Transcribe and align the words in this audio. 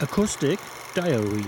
Acoustic 0.00 0.60
Diary 0.94 1.44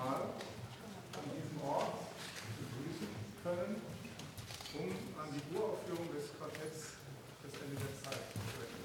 Mal 0.00 0.32
an 1.12 1.26
diesem 1.36 1.60
Ort 1.60 1.92
begrüßen 2.56 3.12
können, 3.44 3.76
um 4.80 4.90
an 5.20 5.28
die 5.28 5.44
Uraufführung 5.52 6.08
des 6.16 6.32
Quartetts 6.40 6.96
das 7.44 7.52
Ende 7.60 7.76
der 7.84 7.94
Zeit 8.00 8.24
zu 8.32 8.40
sprechen. 8.48 8.80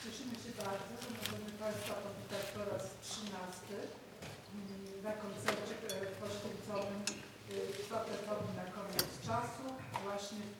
Cieszymy 0.00 0.36
się 0.42 0.52
bardzo, 0.56 0.92
że 1.02 1.08
możemy 1.18 1.50
Państwa 1.60 1.94
powitać 2.06 2.44
po 2.56 2.62
raz 2.72 2.84
13 3.04 3.36
na 5.06 5.12
koncercie 5.24 5.74
poświęconym 6.22 7.00
kwartetowi 7.84 8.50
na 8.60 8.66
koniec 8.76 9.10
czasu, 9.28 9.64
właśnie 10.04 10.38
w 10.50 10.55